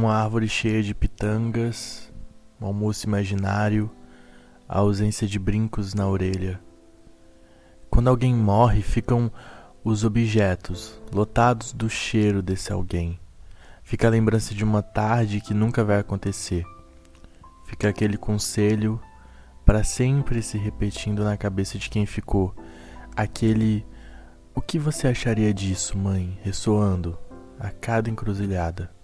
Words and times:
uma 0.00 0.14
árvore 0.14 0.48
cheia 0.48 0.82
de 0.82 0.94
pitangas, 0.94 2.10
um 2.58 2.64
almoço 2.64 3.06
imaginário, 3.06 3.90
a 4.66 4.78
ausência 4.78 5.26
de 5.26 5.38
brincos 5.38 5.92
na 5.92 6.08
orelha. 6.08 6.58
Quando 7.90 8.08
alguém 8.08 8.34
morre, 8.34 8.80
ficam 8.80 9.30
os 9.84 10.02
objetos 10.02 10.98
lotados 11.12 11.72
do 11.74 11.90
cheiro 11.90 12.40
desse 12.40 12.72
alguém. 12.72 13.20
Fica 13.82 14.06
a 14.06 14.10
lembrança 14.10 14.54
de 14.54 14.64
uma 14.64 14.80
tarde 14.80 15.40
que 15.40 15.52
nunca 15.52 15.84
vai 15.84 15.98
acontecer. 15.98 16.64
Fica 17.66 17.88
aquele 17.90 18.16
conselho 18.16 18.98
para 19.66 19.84
sempre 19.84 20.42
se 20.42 20.56
repetindo 20.56 21.24
na 21.24 21.36
cabeça 21.36 21.76
de 21.76 21.90
quem 21.90 22.06
ficou. 22.06 22.54
Aquele 23.14 23.84
o 24.54 24.62
que 24.62 24.78
você 24.78 25.08
acharia 25.08 25.52
disso, 25.52 25.98
mãe, 25.98 26.38
ressoando 26.42 27.18
a 27.58 27.70
cada 27.70 28.08
encruzilhada. 28.08 28.99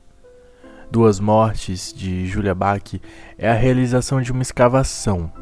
Duas 0.90 1.18
Mortes, 1.18 1.92
de 1.92 2.26
Julia 2.26 2.54
Bach, 2.54 3.00
é 3.36 3.50
a 3.50 3.54
realização 3.54 4.22
de 4.22 4.30
uma 4.30 4.42
escavação, 4.42 5.32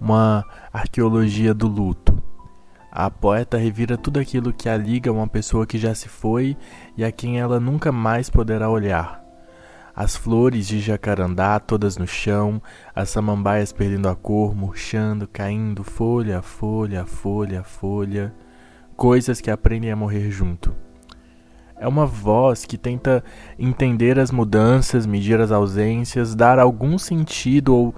uma 0.00 0.44
arqueologia 0.72 1.54
do 1.54 1.68
luto. 1.68 2.20
A 2.90 3.08
poeta 3.08 3.56
revira 3.56 3.96
tudo 3.96 4.18
aquilo 4.18 4.52
que 4.52 4.68
a 4.68 4.76
liga 4.76 5.10
a 5.10 5.12
uma 5.12 5.28
pessoa 5.28 5.66
que 5.66 5.78
já 5.78 5.94
se 5.94 6.08
foi 6.08 6.56
e 6.96 7.04
a 7.04 7.12
quem 7.12 7.38
ela 7.38 7.60
nunca 7.60 7.92
mais 7.92 8.28
poderá 8.28 8.68
olhar. 8.68 9.22
As 9.94 10.16
flores 10.16 10.66
de 10.66 10.80
jacarandá 10.80 11.60
todas 11.60 11.96
no 11.96 12.06
chão, 12.06 12.60
as 12.94 13.10
samambaias 13.10 13.72
perdendo 13.72 14.08
a 14.08 14.16
cor, 14.16 14.56
murchando, 14.56 15.28
caindo, 15.28 15.84
folha 15.84 16.40
a 16.40 16.42
folha, 16.42 17.06
folha 17.06 17.60
a 17.60 17.64
folha, 17.64 18.34
coisas 18.96 19.40
que 19.40 19.52
aprendem 19.52 19.92
a 19.92 19.96
morrer 19.96 20.32
junto. 20.32 20.74
É 21.76 21.88
uma 21.88 22.06
voz 22.06 22.64
que 22.64 22.78
tenta 22.78 23.22
entender 23.58 24.18
as 24.18 24.30
mudanças, 24.30 25.06
medir 25.06 25.40
as 25.40 25.50
ausências, 25.50 26.34
dar 26.34 26.58
algum 26.58 26.96
sentido 26.98 27.74
ou 27.74 27.94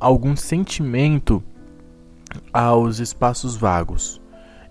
algum 0.00 0.34
sentimento 0.34 1.42
aos 2.52 2.98
espaços 2.98 3.56
vagos. 3.56 4.20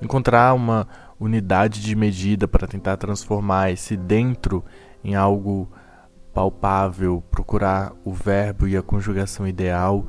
Encontrar 0.01 0.53
uma 0.53 0.87
unidade 1.19 1.81
de 1.81 1.95
medida 1.95 2.47
para 2.47 2.67
tentar 2.67 2.97
transformar 2.97 3.71
esse 3.71 3.95
dentro 3.95 4.63
em 5.03 5.15
algo 5.15 5.69
palpável, 6.33 7.23
procurar 7.31 7.93
o 8.03 8.13
verbo 8.13 8.67
e 8.67 8.77
a 8.77 8.83
conjugação 8.83 9.47
ideal 9.47 10.05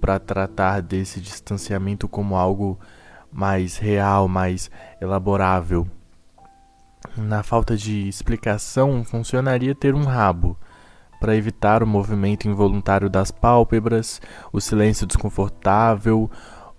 para 0.00 0.18
tratar 0.18 0.80
desse 0.80 1.20
distanciamento 1.20 2.06
como 2.06 2.36
algo 2.36 2.78
mais 3.32 3.76
real, 3.76 4.28
mais 4.28 4.70
elaborável. 5.00 5.86
Na 7.16 7.44
falta 7.44 7.76
de 7.76 8.08
explicação, 8.08 9.04
funcionaria 9.04 9.74
ter 9.74 9.94
um 9.94 10.02
rabo 10.02 10.58
para 11.20 11.36
evitar 11.36 11.82
o 11.82 11.86
movimento 11.86 12.48
involuntário 12.48 13.08
das 13.08 13.30
pálpebras, 13.30 14.20
o 14.52 14.60
silêncio 14.60 15.06
desconfortável 15.06 16.28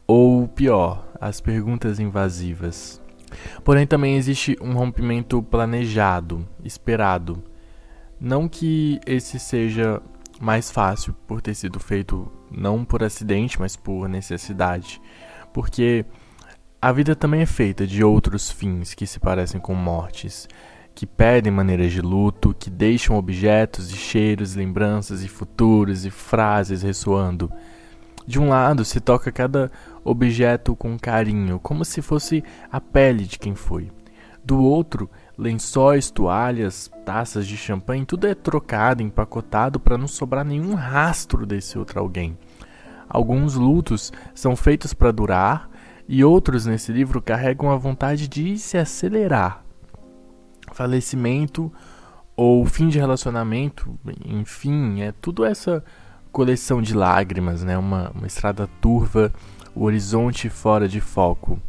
ou, 0.05 0.47
pior, 0.47 1.07
as 1.21 1.39
perguntas 1.39 1.99
invasivas. 1.99 3.01
Porém, 3.63 3.87
também 3.87 4.17
existe 4.17 4.57
um 4.61 4.73
rompimento 4.73 5.41
planejado, 5.41 6.45
esperado. 6.63 7.41
Não 8.19 8.47
que 8.47 8.99
esse 9.05 9.39
seja 9.39 10.01
mais 10.39 10.69
fácil 10.69 11.15
por 11.25 11.41
ter 11.41 11.55
sido 11.55 11.79
feito 11.79 12.29
não 12.51 12.83
por 12.83 13.03
acidente, 13.03 13.59
mas 13.59 13.75
por 13.75 14.07
necessidade. 14.09 15.01
Porque 15.53 16.05
a 16.85 16.91
vida 16.91 17.15
também 17.15 17.41
é 17.41 17.47
feita 17.47 17.87
de 17.87 18.03
outros 18.03 18.51
fins 18.51 18.93
que 18.93 19.07
se 19.07 19.19
parecem 19.19 19.59
com 19.59 19.73
mortes, 19.73 20.47
que 20.93 21.07
pedem 21.07 21.51
maneiras 21.51 21.91
de 21.91 21.99
luto, 21.99 22.53
que 22.53 22.69
deixam 22.69 23.17
objetos 23.17 23.89
e 23.89 23.95
cheiros, 23.95 24.53
lembranças 24.53 25.23
e 25.23 25.27
futuros 25.27 26.05
e 26.05 26.11
frases 26.11 26.83
ressoando. 26.83 27.51
De 28.27 28.39
um 28.39 28.49
lado 28.49 28.85
se 28.85 28.99
toca 28.99 29.31
cada 29.31 29.71
objeto 30.03 30.75
com 30.75 30.95
carinho, 30.95 31.57
como 31.57 31.83
se 31.83 32.03
fosse 32.03 32.43
a 32.71 32.79
pele 32.79 33.25
de 33.25 33.39
quem 33.39 33.55
foi. 33.55 33.91
Do 34.43 34.61
outro, 34.61 35.09
lençóis, 35.35 36.11
toalhas, 36.11 36.91
taças 37.03 37.47
de 37.47 37.57
champanhe, 37.57 38.05
tudo 38.05 38.27
é 38.27 38.35
trocado, 38.35 39.01
empacotado 39.01 39.79
para 39.79 39.97
não 39.97 40.07
sobrar 40.07 40.45
nenhum 40.45 40.75
rastro 40.75 41.47
desse 41.47 41.79
outro 41.79 41.99
alguém. 41.99 42.37
Alguns 43.09 43.55
lutos 43.55 44.13
são 44.35 44.55
feitos 44.55 44.93
para 44.93 45.11
durar, 45.11 45.67
e 46.07 46.23
outros 46.23 46.65
nesse 46.65 46.91
livro 46.91 47.21
carregam 47.21 47.71
a 47.71 47.77
vontade 47.77 48.27
de 48.27 48.57
se 48.57 48.77
acelerar. 48.77 49.63
Falecimento 50.71 51.71
ou 52.35 52.65
fim 52.65 52.89
de 52.89 52.99
relacionamento, 52.99 53.97
enfim, 54.25 55.01
é 55.01 55.13
tudo 55.21 55.45
essa 55.45 55.83
coleção 56.31 56.81
de 56.81 56.93
lágrimas, 56.93 57.63
né? 57.63 57.77
uma, 57.77 58.11
uma 58.13 58.27
estrada 58.27 58.67
turva, 58.81 59.31
o 59.73 59.85
horizonte 59.85 60.49
fora 60.49 60.87
de 60.87 60.99
foco. 60.99 61.59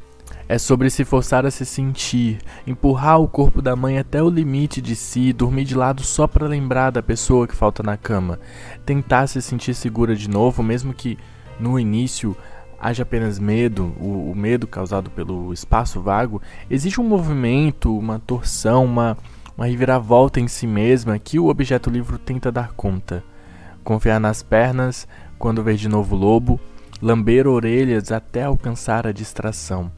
É 0.49 0.59
sobre 0.59 0.91
se 0.91 1.05
forçar 1.05 1.45
a 1.47 1.51
se 1.51 1.65
sentir, 1.65 2.39
empurrar 2.67 3.21
o 3.21 3.29
corpo 3.29 3.61
da 3.63 3.75
mãe 3.75 3.99
até 3.99 4.23
o 4.23 4.31
limite 4.31 4.81
de 4.81 4.95
si, 4.95 5.33
dormir 5.33 5.65
de 5.65 5.75
lado 5.75 6.03
só 6.03 6.27
para 6.27 6.47
lembrar 6.47 6.91
da 6.91 7.03
pessoa 7.03 7.49
que 7.49 7.55
falta 7.55 7.83
na 7.83 7.97
cama, 7.97 8.39
tentar 8.85 9.27
se 9.27 9.41
sentir 9.43 9.75
segura 9.75 10.15
de 10.15 10.29
novo, 10.29 10.63
mesmo 10.63 10.95
que 10.95 11.19
no 11.59 11.79
início 11.79 12.37
haja 12.87 13.03
apenas 13.03 13.41
medo, 13.41 13.93
o, 13.99 14.31
o, 14.31 14.35
medo 14.37 14.65
causado 14.65 15.11
pelo 15.11 15.53
espaço 15.53 16.01
vago, 16.01 16.41
existe 16.71 17.01
um 17.01 17.05
movimento, 17.05 17.97
uma 17.99 18.21
torção, 18.21 18.85
uma, 18.85 19.19
uma 19.57 19.67
reviravolta 19.67 20.39
em 20.39 20.47
si 20.47 20.69
mesma 20.69 21.19
que 21.19 21.37
o 21.37 21.49
objeto 21.49 21.91
livro 21.91 22.17
tenta 22.17 22.53
dar 22.53 22.75
conta. 22.75 23.25
Confiar 23.83 24.21
nas 24.21 24.41
pernas 24.41 25.09
quando 25.37 25.65
ver 25.65 25.75
de 25.75 25.89
novo 25.89 26.15
lobo, 26.15 26.61
lamber 27.03 27.49
orelhas 27.49 28.13
até 28.13 28.45
alcançar 28.45 29.05
a 29.05 29.11
distração, 29.11 29.91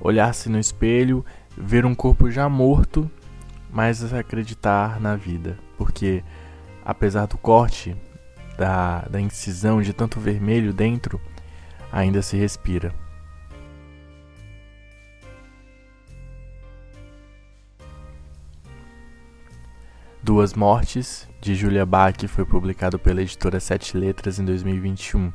olhar-se 0.00 0.48
no 0.48 0.58
espelho, 0.58 1.24
ver 1.56 1.86
um 1.86 1.94
corpo 1.94 2.32
já 2.32 2.48
morto, 2.48 3.08
mas 3.70 4.12
acreditar 4.12 5.00
na 5.00 5.14
vida, 5.14 5.56
porque 5.78 6.24
apesar 6.84 7.26
do 7.26 7.38
corte, 7.38 7.96
da, 8.58 9.02
da 9.02 9.20
incisão 9.20 9.80
de 9.80 9.92
tanto 9.92 10.18
vermelho 10.18 10.72
dentro, 10.72 11.20
ainda 11.94 12.20
se 12.20 12.36
respira. 12.36 12.92
Duas 20.20 20.54
Mortes, 20.54 21.28
de 21.40 21.54
Julia 21.54 21.86
Bach, 21.86 22.16
foi 22.26 22.44
publicado 22.44 22.98
pela 22.98 23.22
editora 23.22 23.60
Sete 23.60 23.96
Letras 23.96 24.40
em 24.40 24.44
2021. 24.44 25.32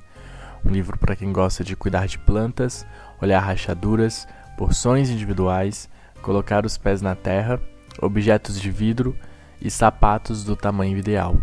Um 0.65 0.69
livro 0.69 0.97
para 0.97 1.15
quem 1.15 1.31
gosta 1.31 1.63
de 1.63 1.77
cuidar 1.77 2.07
de 2.07 2.19
plantas, 2.19 2.85
olhar 3.21 3.39
rachaduras, 3.39 4.27
porções 4.57 5.09
individuais, 5.09 5.87
colocar 6.21 6.65
os 6.65 6.77
pés 6.77 7.01
na 7.01 7.15
terra, 7.15 7.61
objetos 8.01 8.59
de 8.59 8.69
vidro 8.69 9.15
e 9.61 9.71
sapatos 9.71 10.43
do 10.43 10.57
tamanho 10.57 10.97
ideal. 10.97 11.41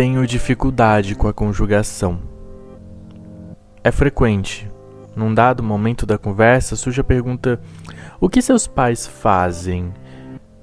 Tenho 0.00 0.26
dificuldade 0.26 1.14
com 1.14 1.28
a 1.28 1.32
conjugação. 1.34 2.20
É 3.84 3.90
frequente. 3.90 4.66
Num 5.14 5.34
dado 5.34 5.62
momento 5.62 6.06
da 6.06 6.16
conversa, 6.16 6.74
surge 6.74 7.02
a 7.02 7.04
pergunta: 7.04 7.60
O 8.18 8.26
que 8.26 8.40
seus 8.40 8.66
pais 8.66 9.06
fazem? 9.06 9.92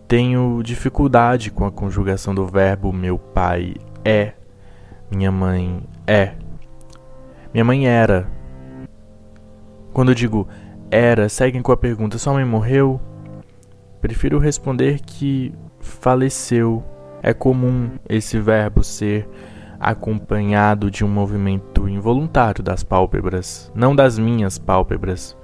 Tenho 0.07 0.59
dificuldade 0.63 1.51
com 1.51 1.65
a 1.65 1.71
conjugação 1.71 2.33
do 2.33 2.47
verbo 2.47 2.91
meu 2.91 3.19
pai 3.19 3.75
é, 4.03 4.33
minha 5.11 5.31
mãe 5.31 5.83
é. 6.07 6.33
Minha 7.53 7.63
mãe 7.63 7.87
era. 7.87 8.27
Quando 9.93 10.09
eu 10.09 10.15
digo 10.15 10.47
era, 10.89 11.29
seguem 11.29 11.61
com 11.61 11.71
a 11.71 11.77
pergunta: 11.77 12.17
Sua 12.17 12.33
mãe 12.33 12.43
morreu? 12.43 12.99
Prefiro 14.01 14.39
responder 14.39 14.99
que 14.99 15.53
faleceu 15.79 16.83
é 17.21 17.33
comum 17.33 17.91
esse 18.07 18.39
verbo 18.39 18.83
ser 18.83 19.27
acompanhado 19.79 20.89
de 20.89 21.05
um 21.05 21.07
movimento 21.07 21.87
involuntário 21.87 22.63
das 22.63 22.83
pálpebras, 22.83 23.71
não 23.75 23.95
das 23.95 24.17
minhas 24.17 24.57
pálpebras. 24.57 25.37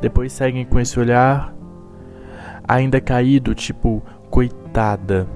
Depois 0.00 0.32
seguem 0.32 0.64
com 0.64 0.78
esse 0.78 0.98
olhar 1.00 1.54
ainda 2.66 3.00
caído, 3.00 3.54
tipo 3.54 4.02
coitada. 4.30 5.26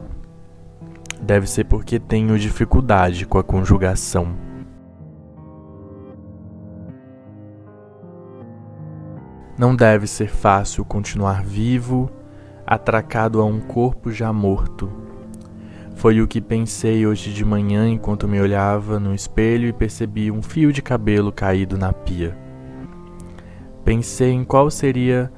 Deve 1.21 1.47
ser 1.47 1.65
porque 1.65 1.99
tenho 1.99 2.39
dificuldade 2.39 3.27
com 3.27 3.39
a 3.39 3.45
conjugação. 3.45 4.35
Não 9.59 9.77
deve 9.77 10.07
ser 10.07 10.29
fácil 10.29 10.85
continuar 10.85 11.45
vivo, 11.45 12.11
atracado 12.67 13.41
a 13.41 13.45
um 13.45 13.61
corpo 13.61 14.11
já 14.11 14.33
morto. 14.33 15.10
Foi 15.95 16.21
o 16.21 16.27
que 16.27 16.41
pensei 16.41 17.07
hoje 17.07 17.33
de 17.33 17.45
manhã 17.45 17.89
enquanto 17.89 18.27
me 18.27 18.41
olhava 18.41 18.99
no 18.99 19.15
espelho 19.15 19.69
e 19.69 19.73
percebi 19.73 20.31
um 20.31 20.41
fio 20.41 20.73
de 20.73 20.81
cabelo 20.81 21.31
caído 21.31 21.77
na 21.77 21.93
pia. 21.93 22.37
Pensei 23.85 24.31
em 24.31 24.45
qual 24.45 24.71
seria 24.71 25.31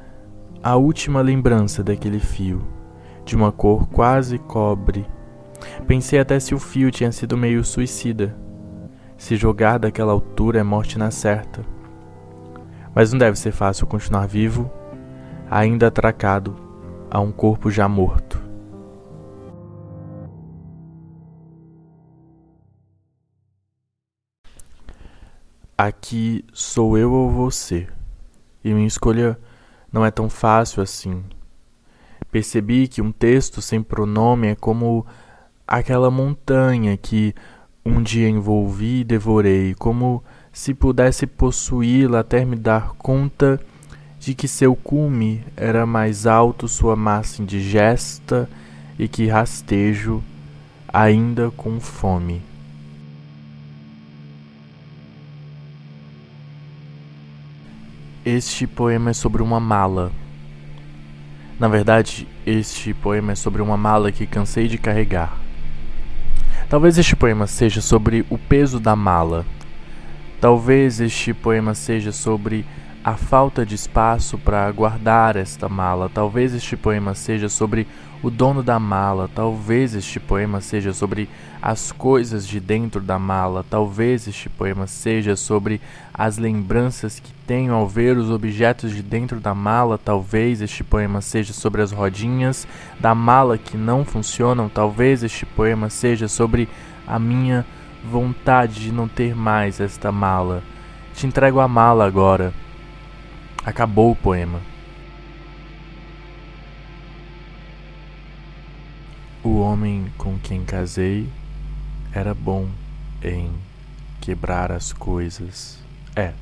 a 0.63 0.77
última 0.77 1.21
lembrança 1.21 1.83
daquele 1.83 2.21
fio, 2.21 2.63
de 3.25 3.35
uma 3.35 3.51
cor 3.51 3.89
quase 3.89 4.39
cobre. 4.39 5.05
Pensei 5.87 6.21
até 6.21 6.39
se 6.39 6.55
o 6.55 6.59
fio 6.59 6.91
tinha 6.91 7.11
sido 7.11 7.37
meio 7.37 7.65
suicida. 7.65 8.37
Se 9.17 9.35
jogar 9.35 9.79
daquela 9.79 10.13
altura 10.13 10.61
é 10.61 10.63
morte 10.63 10.99
na 10.99 11.11
certa. 11.11 11.65
Mas 12.95 13.13
não 13.13 13.19
deve 13.19 13.37
ser 13.37 13.51
fácil 13.51 13.87
continuar 13.87 14.27
vivo, 14.27 14.71
ainda 15.51 15.89
atracado 15.89 16.55
a 17.11 17.21
um 17.21 17.33
corpo 17.33 17.71
já 17.71 17.89
morto. 17.89 18.32
Aqui 25.77 26.45
sou 26.53 26.99
eu 26.99 27.13
ou 27.13 27.31
você, 27.31 27.89
e 28.63 28.75
minha 28.75 28.87
escolha 28.87 29.39
não 29.91 30.05
é 30.05 30.11
tão 30.11 30.29
fácil 30.29 30.83
assim. 30.83 31.25
Percebi 32.31 32.87
que 32.87 33.01
um 33.01 33.11
texto 33.11 33.63
sem 33.63 33.83
pronome 33.83 34.49
é 34.49 34.55
como 34.55 35.07
aquela 35.67 36.11
montanha 36.11 36.97
que 36.97 37.35
um 37.85 38.03
dia 38.03 38.29
envolvi 38.29 39.01
e 39.01 39.05
devorei, 39.05 39.75
como 39.75 40.23
se 40.53 40.75
pudesse 40.75 41.27
possuí-la 41.27 42.21
até 42.21 42.45
me 42.45 42.55
dar 42.55 42.93
conta 42.97 43.59
de 44.21 44.35
que 44.35 44.47
seu 44.47 44.77
cume 44.77 45.43
era 45.57 45.87
mais 45.87 46.27
alto, 46.27 46.69
sua 46.69 46.95
massa 46.95 47.43
indigesta 47.43 48.49
e 48.99 49.09
que 49.09 49.27
rastejo 49.27 50.23
ainda 50.87 51.51
com 51.51 51.81
fome. 51.81 52.52
Este 58.25 58.69
poema 58.69 59.11
é 59.11 59.13
sobre 59.13 59.43
uma 59.43 59.59
mala. 59.59 60.13
Na 61.59 61.67
verdade, 61.67 62.29
este 62.47 62.95
poema 62.95 63.33
é 63.33 63.35
sobre 63.35 63.61
uma 63.61 63.77
mala 63.77 64.13
que 64.13 64.29
cansei 64.29 64.69
de 64.69 64.79
carregar. 64.79 65.37
Talvez 66.69 66.97
este 66.99 67.17
poema 67.17 67.49
seja 67.49 67.81
sobre 67.81 68.25
o 68.31 68.39
peso 68.39 68.79
da 68.79 68.95
mala. 68.95 69.45
Talvez 70.41 71.01
este 71.01 71.35
poema 71.35 71.75
seja 71.75 72.13
sobre 72.13 72.65
a 73.03 73.17
falta 73.17 73.67
de 73.67 73.75
espaço 73.75 74.39
para 74.39 74.71
guardar 74.71 75.35
esta 75.35 75.69
mala. 75.69 76.09
Talvez 76.09 76.55
este 76.55 76.77
poema 76.77 77.17
seja 77.17 77.49
sobre 77.49 77.89
o 78.23 78.31
dono 78.31 78.63
da 78.63 78.79
mala. 78.79 79.29
Talvez 79.35 79.95
este 79.95 80.21
poema 80.21 80.61
seja 80.61 80.93
sobre 80.93 81.29
as 81.61 81.91
coisas 81.91 82.47
de 82.47 82.61
dentro 82.61 83.01
da 83.01 83.19
mala. 83.19 83.65
Talvez 83.69 84.29
este 84.29 84.49
poema 84.49 84.87
seja 84.87 85.35
sobre 85.35 85.81
as 86.15 86.39
lembranças 86.39 87.19
que 87.19 87.33
tenho 87.47 87.75
ao 87.75 87.89
ver 87.89 88.17
os 88.17 88.31
objetos 88.31 88.93
de 88.95 89.03
dentro 89.03 89.41
da 89.41 89.55
mala. 89.55 89.99
Talvez 89.99 90.63
este 90.63 90.85
poema 90.85 91.21
seja 91.21 91.53
sobre 91.53 91.83
as 91.83 91.91
rodinhas 91.91 92.67
da 93.01 93.15
mala 93.15 93.59
que 93.59 93.77
não 93.77 94.05
funcionam. 94.05 94.69
Talvez 94.69 95.25
este 95.25 95.45
poema 95.45 95.91
seja 95.91 96.29
sobre 96.29 96.69
a 97.07 97.19
minha 97.19 97.67
vontade 98.05 98.81
de 98.81 98.93
não 98.93 99.09
ter 99.09 99.35
mais 99.35 99.81
esta 99.81 100.13
mala. 100.13 100.63
Te 101.15 101.27
entrego 101.27 101.61
a 101.61 101.69
mala 101.69 102.07
agora. 102.07 102.53
Acabou 103.65 104.13
o 104.13 104.17
poema. 104.17 104.72
O 109.45 109.59
homem 109.59 110.07
com 110.17 110.39
quem 110.39 110.65
casei 110.65 111.29
era 112.13 112.33
bom 112.33 112.69
em 113.21 113.51
quebrar 114.21 114.71
as 114.71 114.93
coisas. 114.93 115.83
É, 116.15 116.33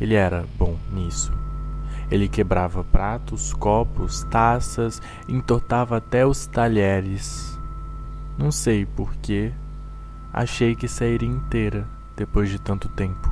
ele 0.00 0.14
era 0.14 0.46
bom 0.56 0.78
nisso. 0.92 1.32
Ele 2.08 2.28
quebrava 2.28 2.84
pratos, 2.84 3.52
copos, 3.52 4.22
taças, 4.30 5.02
entortava 5.28 5.96
até 5.96 6.24
os 6.24 6.46
talheres. 6.46 7.58
Não 8.38 8.52
sei 8.52 8.86
porquê, 8.86 9.52
achei 10.32 10.76
que 10.76 10.86
sairia 10.86 11.28
inteira 11.28 11.84
depois 12.14 12.48
de 12.48 12.60
tanto 12.60 12.88
tempo. 12.90 13.28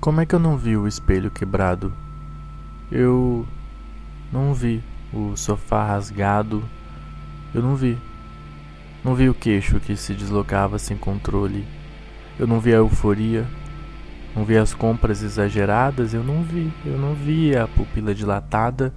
Como 0.00 0.18
é 0.22 0.24
que 0.24 0.34
eu 0.34 0.40
não 0.40 0.56
vi 0.56 0.78
o 0.78 0.88
espelho 0.88 1.30
quebrado? 1.30 1.92
Eu 2.94 3.48
não 4.30 4.52
vi 4.52 4.84
o 5.14 5.34
sofá 5.34 5.86
rasgado. 5.86 6.62
Eu 7.54 7.62
não 7.62 7.74
vi. 7.74 7.96
Não 9.02 9.14
vi 9.14 9.30
o 9.30 9.34
queixo 9.34 9.80
que 9.80 9.96
se 9.96 10.12
deslocava 10.12 10.78
sem 10.78 10.94
controle. 10.94 11.64
Eu 12.38 12.46
não 12.46 12.60
vi 12.60 12.74
a 12.74 12.76
euforia. 12.76 13.46
Não 14.36 14.44
vi 14.44 14.58
as 14.58 14.74
compras 14.74 15.22
exageradas. 15.22 16.12
Eu 16.12 16.22
não 16.22 16.42
vi. 16.42 16.70
Eu 16.84 16.98
não 16.98 17.14
vi 17.14 17.56
a 17.56 17.66
pupila 17.66 18.14
dilatada. 18.14 18.92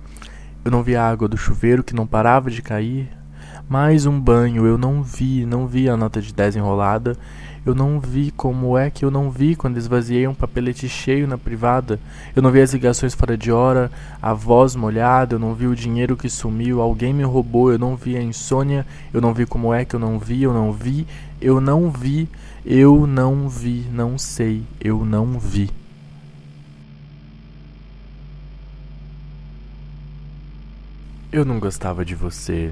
Eu 0.65 0.71
não 0.71 0.83
vi 0.83 0.97
a 0.97 1.09
água 1.09 1.29
do 1.29 1.37
chuveiro 1.37 1.81
que 1.81 1.95
não 1.95 2.05
parava 2.05 2.51
de 2.51 2.61
cair. 2.61 3.09
Mais 3.67 4.05
um 4.05 4.19
banho. 4.19 4.65
Eu 4.65 4.77
não 4.77 5.01
vi. 5.01 5.45
Não 5.45 5.65
vi 5.65 5.89
a 5.89 5.97
nota 5.97 6.21
de 6.21 6.33
10 6.33 6.57
enrolada. 6.57 7.17
Eu 7.65 7.73
não 7.73 7.99
vi 7.99 8.29
como 8.29 8.77
é 8.77 8.91
que 8.91 9.03
eu 9.03 9.09
não 9.09 9.31
vi 9.31 9.55
quando 9.55 9.77
esvaziei 9.77 10.27
um 10.27 10.35
papelete 10.35 10.87
cheio 10.87 11.27
na 11.27 11.35
privada. 11.35 11.99
Eu 12.35 12.43
não 12.43 12.51
vi 12.51 12.61
as 12.61 12.71
ligações 12.73 13.15
fora 13.15 13.35
de 13.35 13.51
hora, 13.51 13.91
a 14.21 14.35
voz 14.35 14.75
molhada, 14.75 15.33
eu 15.33 15.39
não 15.39 15.55
vi 15.55 15.65
o 15.65 15.75
dinheiro 15.75 16.15
que 16.15 16.29
sumiu, 16.29 16.79
alguém 16.79 17.11
me 17.11 17.23
roubou, 17.23 17.71
eu 17.71 17.79
não 17.79 17.95
vi 17.95 18.15
a 18.15 18.21
insônia, 18.21 18.85
eu 19.11 19.19
não 19.19 19.33
vi 19.33 19.47
como 19.47 19.73
é 19.73 19.83
que 19.83 19.95
eu 19.95 19.99
não 19.99 20.19
vi, 20.19 20.43
eu 20.43 20.53
não 20.53 20.71
vi, 20.71 21.07
eu 21.41 21.59
não 21.59 21.89
vi, 21.89 22.29
eu 22.63 23.07
não 23.07 23.49
vi, 23.49 23.87
não 23.91 24.15
sei, 24.15 24.61
eu 24.79 25.03
não 25.03 25.39
vi. 25.39 25.71
Eu 31.31 31.43
não 31.43 31.59
gostava 31.59 32.05
de 32.05 32.13
você. 32.13 32.71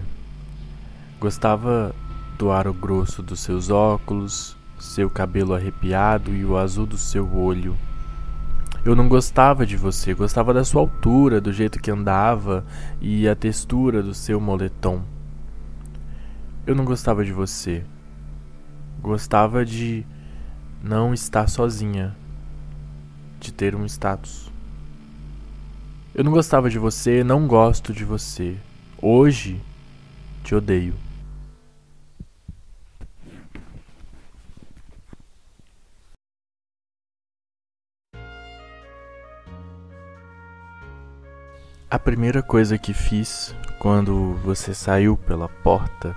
Gostava 1.23 1.95
do 2.37 2.51
aro 2.51 2.73
grosso 2.73 3.23
dos 3.23 3.39
seus 3.39 3.69
óculos, 3.69 4.57
seu 4.77 5.09
cabelo 5.09 5.53
arrepiado 5.53 6.35
e 6.35 6.43
o 6.43 6.57
azul 6.57 6.85
do 6.85 6.97
seu 6.97 7.33
olho. 7.33 7.77
Eu 8.83 8.93
não 8.93 9.07
gostava 9.07 9.65
de 9.65 9.77
você, 9.77 10.13
gostava 10.13 10.53
da 10.53 10.65
sua 10.65 10.81
altura, 10.81 11.39
do 11.39 11.53
jeito 11.53 11.79
que 11.79 11.89
andava 11.89 12.65
e 12.99 13.25
a 13.25 13.37
textura 13.37 14.03
do 14.03 14.13
seu 14.13 14.37
moletom. 14.41 15.01
Eu 16.67 16.75
não 16.75 16.83
gostava 16.83 17.23
de 17.23 17.31
você. 17.31 17.85
Gostava 19.01 19.65
de 19.65 20.05
não 20.83 21.13
estar 21.13 21.47
sozinha, 21.47 22.13
de 23.39 23.53
ter 23.53 23.75
um 23.75 23.85
status. 23.85 24.51
Eu 26.13 26.25
não 26.25 26.33
gostava 26.33 26.69
de 26.69 26.77
você, 26.77 27.23
não 27.23 27.47
gosto 27.47 27.93
de 27.93 28.03
você. 28.03 28.57
Hoje 29.01 29.61
te 30.43 30.53
odeio. 30.53 30.93
A 41.93 41.99
primeira 41.99 42.41
coisa 42.41 42.75
que 42.75 42.91
fiz 42.91 43.55
quando 43.77 44.33
você 44.43 44.73
saiu 44.73 45.15
pela 45.15 45.47
porta 45.47 46.15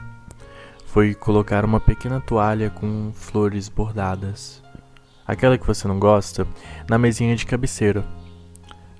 foi 0.86 1.12
colocar 1.12 1.66
uma 1.66 1.78
pequena 1.78 2.18
toalha 2.18 2.70
com 2.70 3.12
flores 3.12 3.68
bordadas, 3.68 4.62
aquela 5.26 5.58
que 5.58 5.66
você 5.66 5.86
não 5.86 5.98
gosta, 5.98 6.46
na 6.88 6.96
mesinha 6.96 7.36
de 7.36 7.44
cabeceira. 7.44 8.02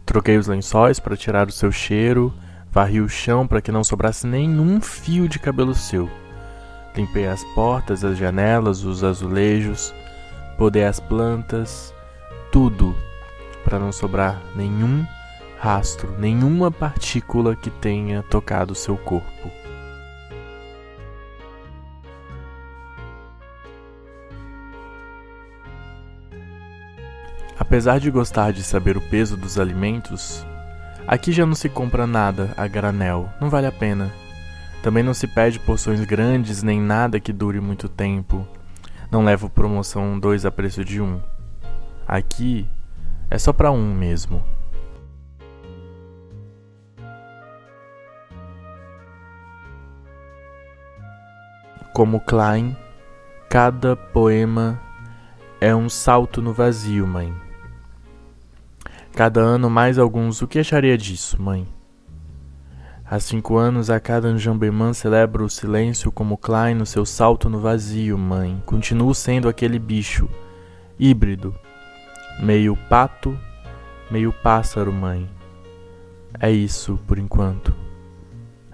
Troquei 0.05 0.37
os 0.37 0.49
lençóis 0.49 1.01
para 1.01 1.17
tirar 1.17 1.49
o 1.49 1.51
seu 1.51 1.73
cheiro, 1.73 2.31
varri 2.71 3.01
o 3.01 3.09
chão 3.09 3.47
para 3.47 3.63
que 3.63 3.73
não 3.73 3.83
sobrasse 3.83 4.27
nenhum 4.27 4.79
fio 4.79 5.27
de 5.27 5.39
cabelo 5.39 5.75
seu. 5.75 6.11
Limpei 6.95 7.27
as 7.27 7.43
portas, 7.55 8.05
as 8.05 8.19
janelas, 8.19 8.85
os 8.85 9.03
azulejos, 9.03 9.95
podei 10.59 10.85
as 10.85 11.01
plantas, 11.01 11.95
tudo 12.53 12.95
para 13.65 13.79
não 13.79 13.91
sobrar 13.91 14.39
nenhum 14.55 15.07
rastro, 15.59 16.15
nenhuma 16.19 16.71
partícula 16.71 17.57
que 17.57 17.71
tenha 17.71 18.23
tocado 18.23 18.75
seu 18.75 18.97
corpo. 18.97 19.51
Apesar 27.59 27.99
de 27.99 28.11
gostar 28.11 28.53
de 28.53 28.63
saber 28.63 28.97
o 28.97 29.01
peso 29.01 29.37
dos 29.37 29.59
alimentos, 29.59 30.47
aqui 31.07 31.33
já 31.33 31.47
não 31.47 31.55
se 31.55 31.69
compra 31.69 32.07
nada 32.07 32.53
a 32.57 32.67
granel, 32.67 33.29
não 33.41 33.49
vale 33.49 33.67
a 33.67 33.73
pena. 33.73 34.13
Também 34.83 35.03
não 35.03 35.15
se 35.15 35.27
pede 35.27 35.59
porções 35.59 36.05
grandes 36.05 36.63
nem 36.63 36.81
nada 36.81 37.19
que 37.19 37.33
dure 37.33 37.59
muito 37.61 37.89
tempo. 37.89 38.47
Não 39.11 39.25
levo 39.25 39.51
promoção 39.51 40.19
2 40.19 40.47
a 40.47 40.51
preço 40.51 40.85
de 40.85 41.01
1. 41.01 41.05
Um. 41.05 41.21
Aqui 42.07 42.69
é 43.29 43.37
só 43.37 43.53
para 43.53 43.73
um 43.73 43.95
mesmo. 43.95 44.45
Como 51.97 52.21
Klein, 52.21 52.77
cada 53.49 53.97
poema 53.97 54.79
é 55.59 55.75
um 55.75 55.89
salto 55.89 56.43
no 56.43 56.53
vazio, 56.53 57.07
mãe. 57.07 57.33
Cada 59.15 59.41
ano 59.41 59.71
mais 59.71 59.99
alguns. 59.99 60.43
O 60.43 60.47
que 60.47 60.59
acharia 60.59 60.99
disso, 60.99 61.41
mãe? 61.41 61.67
Há 63.03 63.19
cinco 63.19 63.57
anos, 63.57 63.89
a 63.89 63.99
cada 63.99 64.29
Anjambemã 64.29 64.93
celebra 64.93 65.43
o 65.43 65.49
silêncio 65.49 66.13
como 66.13 66.37
Klein 66.37 66.75
no 66.75 66.85
seu 66.85 67.07
salto 67.07 67.49
no 67.49 67.61
vazio, 67.61 68.19
mãe. 68.19 68.63
Continuo 68.67 69.15
sendo 69.15 69.49
aquele 69.49 69.79
bicho, 69.79 70.29
híbrido, 70.99 71.55
meio 72.43 72.77
pato, 72.91 73.35
meio 74.11 74.35
pássaro, 74.35 74.93
mãe. 74.93 75.27
É 76.39 76.51
isso 76.51 77.01
por 77.07 77.19
enquanto. 77.19 77.75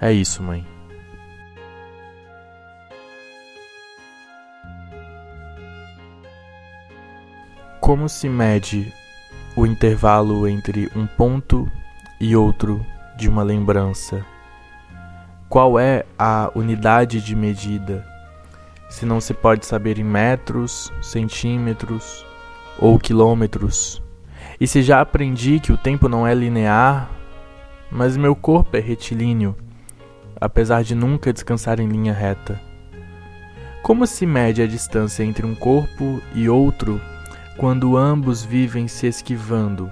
É 0.00 0.12
isso, 0.12 0.42
mãe. 0.42 0.71
Como 7.82 8.08
se 8.08 8.28
mede 8.28 8.94
o 9.56 9.66
intervalo 9.66 10.46
entre 10.46 10.88
um 10.94 11.04
ponto 11.04 11.68
e 12.20 12.36
outro 12.36 12.86
de 13.18 13.28
uma 13.28 13.42
lembrança? 13.42 14.24
Qual 15.48 15.76
é 15.80 16.06
a 16.16 16.48
unidade 16.54 17.20
de 17.20 17.34
medida? 17.34 18.06
Se 18.88 19.04
não 19.04 19.20
se 19.20 19.34
pode 19.34 19.66
saber 19.66 19.98
em 19.98 20.04
metros, 20.04 20.92
centímetros 21.02 22.24
ou 22.78 23.00
quilômetros. 23.00 24.00
E 24.60 24.66
se 24.68 24.80
já 24.80 25.00
aprendi 25.00 25.58
que 25.58 25.72
o 25.72 25.76
tempo 25.76 26.08
não 26.08 26.24
é 26.24 26.32
linear, 26.32 27.10
mas 27.90 28.16
meu 28.16 28.36
corpo 28.36 28.76
é 28.76 28.80
retilíneo, 28.80 29.56
apesar 30.40 30.84
de 30.84 30.94
nunca 30.94 31.32
descansar 31.32 31.80
em 31.80 31.88
linha 31.88 32.12
reta. 32.12 32.60
Como 33.82 34.06
se 34.06 34.24
mede 34.24 34.62
a 34.62 34.68
distância 34.68 35.24
entre 35.24 35.44
um 35.44 35.56
corpo 35.56 36.22
e 36.32 36.48
outro 36.48 37.00
quando 37.56 37.96
ambos 37.96 38.44
vivem 38.44 38.88
se 38.88 39.06
esquivando? 39.06 39.90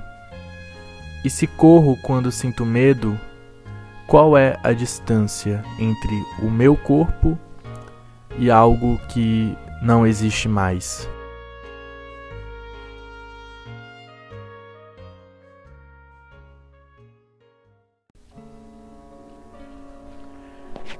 E 1.24 1.28
se 1.28 1.46
corro 1.46 1.96
quando 2.02 2.32
sinto 2.32 2.64
medo, 2.64 3.18
qual 4.06 4.36
é 4.36 4.58
a 4.62 4.72
distância 4.72 5.62
entre 5.78 6.14
o 6.42 6.50
meu 6.50 6.76
corpo 6.76 7.38
e 8.38 8.50
algo 8.50 8.98
que 9.08 9.56
não 9.82 10.06
existe 10.06 10.48
mais? 10.48 11.08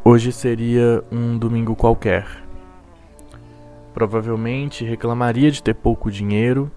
Hoje 0.04 0.32
seria 0.32 1.04
um 1.12 1.38
domingo 1.38 1.76
qualquer. 1.76 2.49
Provavelmente 3.92 4.84
reclamaria 4.84 5.50
de 5.50 5.62
ter 5.62 5.74
pouco 5.74 6.10
dinheiro, 6.10 6.70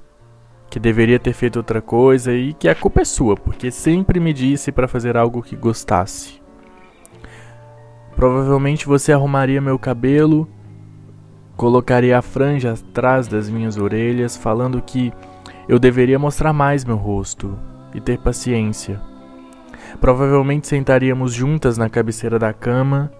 que 0.70 0.80
deveria 0.80 1.20
ter 1.20 1.34
feito 1.34 1.58
outra 1.58 1.82
coisa 1.82 2.34
e 2.34 2.54
que 2.54 2.68
a 2.68 2.74
culpa 2.74 3.02
é 3.02 3.06
sua, 3.06 3.36
porque 3.36 3.70
sempre 3.70 4.20
me 4.20 4.34
disse 4.34 4.72
para 4.72 4.88
fazer 4.88 5.16
algo 5.16 5.44
que 5.44 5.56
gostasse. 5.56 6.42
Provavelmente 8.16 8.88
você 8.88 9.12
arrumaria 9.12 9.62
meu 9.62 9.78
cabelo, 9.78 10.48
colocaria 11.56 12.18
a 12.18 12.22
franja 12.22 12.74
atrás 12.74 13.28
das 13.28 13.50
minhas 13.50 13.78
orelhas, 13.78 14.36
falando 14.36 14.82
que 14.82 15.14
eu 15.68 15.78
deveria 15.80 16.18
mostrar 16.18 16.54
mais 16.54 16.84
meu 16.84 16.98
rosto 16.98 17.58
e 17.94 18.02
ter 18.02 18.18
paciência. 18.20 19.00
Provavelmente 20.00 20.68
sentaríamos 20.68 21.34
juntas 21.34 21.78
na 21.78 21.90
cabeceira 21.90 22.40
da 22.40 22.52
cama. 22.52 23.12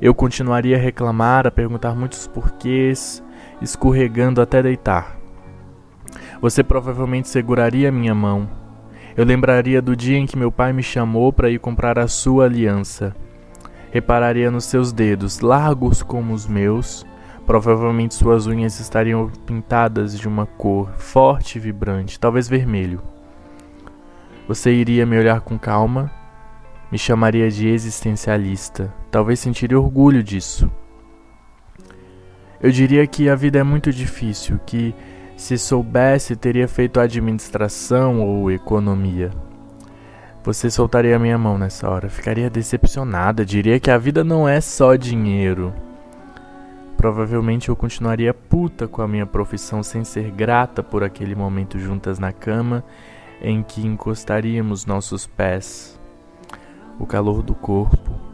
Eu 0.00 0.14
continuaria 0.14 0.76
a 0.76 0.80
reclamar, 0.80 1.46
a 1.46 1.50
perguntar 1.50 1.94
muitos 1.94 2.26
porquês, 2.26 3.22
escorregando 3.60 4.40
até 4.40 4.62
deitar. 4.62 5.16
Você 6.40 6.62
provavelmente 6.62 7.28
seguraria 7.28 7.90
minha 7.90 8.14
mão. 8.14 8.48
Eu 9.16 9.24
lembraria 9.24 9.80
do 9.80 9.96
dia 9.96 10.18
em 10.18 10.26
que 10.26 10.38
meu 10.38 10.52
pai 10.52 10.72
me 10.72 10.82
chamou 10.82 11.32
para 11.32 11.50
ir 11.50 11.58
comprar 11.58 11.98
a 11.98 12.06
sua 12.06 12.44
aliança. 12.44 13.16
Repararia 13.90 14.50
nos 14.50 14.64
seus 14.64 14.92
dedos, 14.92 15.40
largos 15.40 16.02
como 16.02 16.34
os 16.34 16.46
meus. 16.46 17.06
Provavelmente 17.46 18.14
suas 18.14 18.46
unhas 18.46 18.78
estariam 18.78 19.30
pintadas 19.46 20.18
de 20.18 20.28
uma 20.28 20.44
cor 20.44 20.90
forte 20.98 21.56
e 21.56 21.60
vibrante, 21.60 22.20
talvez 22.20 22.48
vermelho. 22.48 23.00
Você 24.48 24.72
iria 24.72 25.06
me 25.06 25.18
olhar 25.18 25.40
com 25.40 25.58
calma, 25.58 26.10
me 26.90 26.98
chamaria 26.98 27.50
de 27.50 27.68
existencialista, 27.68 28.92
talvez 29.10 29.40
sentiria 29.40 29.78
orgulho 29.80 30.22
disso. 30.22 30.70
Eu 32.60 32.70
diria 32.70 33.06
que 33.06 33.28
a 33.28 33.34
vida 33.34 33.58
é 33.58 33.62
muito 33.62 33.92
difícil, 33.92 34.58
que 34.64 34.94
se 35.36 35.58
soubesse 35.58 36.34
teria 36.34 36.66
feito 36.66 36.98
administração 36.98 38.20
ou 38.20 38.50
economia. 38.50 39.30
Você 40.42 40.70
soltaria 40.70 41.16
a 41.16 41.18
minha 41.18 41.36
mão 41.36 41.58
nessa 41.58 41.90
hora, 41.90 42.08
ficaria 42.08 42.48
decepcionada, 42.48 43.44
diria 43.44 43.80
que 43.80 43.90
a 43.90 43.98
vida 43.98 44.22
não 44.22 44.48
é 44.48 44.60
só 44.60 44.94
dinheiro. 44.94 45.74
Provavelmente 46.96 47.68
eu 47.68 47.76
continuaria 47.76 48.32
puta 48.32 48.88
com 48.88 49.02
a 49.02 49.08
minha 49.08 49.26
profissão 49.26 49.82
sem 49.82 50.02
ser 50.04 50.30
grata 50.30 50.82
por 50.82 51.04
aquele 51.04 51.34
momento 51.34 51.78
juntas 51.78 52.18
na 52.18 52.32
cama 52.32 52.82
em 53.42 53.62
que 53.62 53.86
encostaríamos 53.86 54.86
nossos 54.86 55.26
pés, 55.26 56.00
o 56.98 57.06
calor 57.06 57.42
do 57.42 57.54
corpo. 57.54 58.25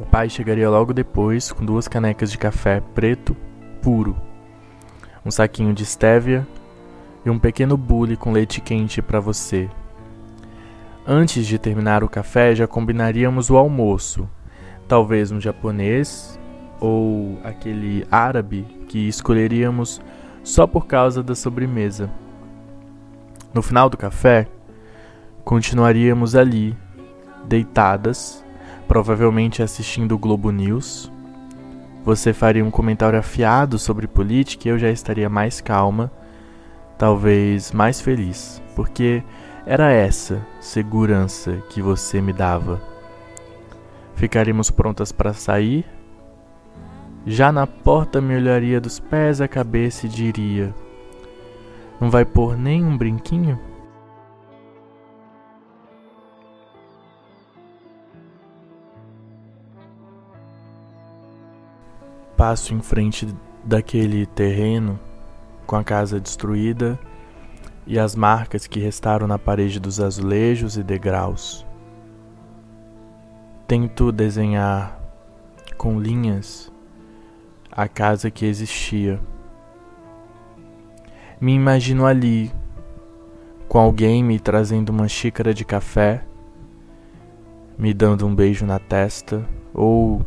O 0.00 0.06
pai 0.06 0.28
chegaria 0.28 0.70
logo 0.70 0.92
depois 0.92 1.50
com 1.50 1.64
duas 1.64 1.88
canecas 1.88 2.30
de 2.30 2.38
café 2.38 2.80
preto 2.94 3.36
puro, 3.82 4.16
um 5.26 5.30
saquinho 5.30 5.74
de 5.74 5.82
estévia 5.82 6.46
e 7.24 7.30
um 7.30 7.38
pequeno 7.38 7.76
bule 7.76 8.16
com 8.16 8.30
leite 8.30 8.60
quente 8.60 9.02
para 9.02 9.18
você. 9.18 9.68
Antes 11.04 11.46
de 11.46 11.58
terminar 11.58 12.04
o 12.04 12.08
café, 12.08 12.54
já 12.54 12.66
combinaríamos 12.66 13.50
o 13.50 13.56
almoço, 13.56 14.28
talvez 14.86 15.32
um 15.32 15.40
japonês 15.40 16.38
ou 16.80 17.40
aquele 17.42 18.06
árabe 18.08 18.62
que 18.86 19.08
escolheríamos 19.08 20.00
só 20.44 20.66
por 20.66 20.86
causa 20.86 21.22
da 21.24 21.34
sobremesa. 21.34 22.08
No 23.52 23.62
final 23.62 23.90
do 23.90 23.96
café, 23.96 24.46
continuaríamos 25.44 26.36
ali, 26.36 26.76
deitadas, 27.46 28.44
provavelmente 28.88 29.62
assistindo 29.62 30.12
o 30.12 30.18
Globo 30.18 30.50
News. 30.50 31.12
Você 32.04 32.32
faria 32.32 32.64
um 32.64 32.70
comentário 32.70 33.18
afiado 33.18 33.78
sobre 33.78 34.08
política 34.08 34.66
e 34.66 34.70
eu 34.72 34.78
já 34.78 34.90
estaria 34.90 35.28
mais 35.28 35.60
calma, 35.60 36.10
talvez 36.96 37.70
mais 37.70 38.00
feliz, 38.00 38.62
porque 38.74 39.22
era 39.66 39.92
essa 39.92 40.44
segurança 40.58 41.62
que 41.68 41.82
você 41.82 42.20
me 42.22 42.32
dava. 42.32 42.80
Ficaríamos 44.14 44.70
prontas 44.70 45.12
para 45.12 45.34
sair. 45.34 45.84
Já 47.26 47.52
na 47.52 47.66
porta 47.66 48.20
me 48.20 48.34
olharia 48.34 48.80
dos 48.80 48.98
pés 48.98 49.40
à 49.42 49.46
cabeça 49.46 50.06
e 50.06 50.08
diria: 50.08 50.74
não 52.00 52.10
vai 52.10 52.24
pôr 52.24 52.56
nem 52.56 52.82
um 52.82 52.96
brinquinho? 52.96 53.58
Passo 62.38 62.72
em 62.72 62.80
frente 62.80 63.26
daquele 63.64 64.24
terreno 64.24 64.96
com 65.66 65.74
a 65.74 65.82
casa 65.82 66.20
destruída 66.20 66.96
e 67.84 67.98
as 67.98 68.14
marcas 68.14 68.64
que 68.64 68.78
restaram 68.78 69.26
na 69.26 69.40
parede 69.40 69.80
dos 69.80 69.98
azulejos 69.98 70.76
e 70.76 70.84
degraus. 70.84 71.66
Tento 73.66 74.12
desenhar 74.12 75.00
com 75.76 75.98
linhas 75.98 76.70
a 77.72 77.88
casa 77.88 78.30
que 78.30 78.46
existia. 78.46 79.18
Me 81.40 81.54
imagino 81.54 82.06
ali, 82.06 82.52
com 83.66 83.80
alguém 83.80 84.22
me 84.22 84.38
trazendo 84.38 84.90
uma 84.90 85.08
xícara 85.08 85.52
de 85.52 85.64
café, 85.64 86.24
me 87.76 87.92
dando 87.92 88.24
um 88.24 88.32
beijo 88.32 88.64
na 88.64 88.78
testa 88.78 89.44
ou 89.74 90.24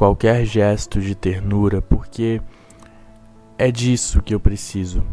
qualquer 0.00 0.46
gesto 0.46 0.98
de 0.98 1.14
ternura, 1.14 1.82
porque 1.82 2.40
é 3.58 3.70
disso 3.70 4.22
que 4.22 4.34
eu 4.34 4.40
preciso. 4.40 5.04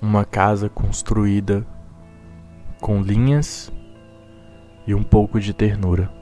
Uma 0.00 0.24
casa 0.24 0.68
construída 0.68 1.66
com 2.80 3.02
linhas 3.02 3.72
e 4.86 4.94
um 4.94 5.02
pouco 5.02 5.40
de 5.40 5.52
ternura. 5.52 6.21